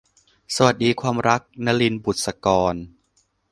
[0.55, 2.75] สวัสดีความรัก- นลิน บุษกร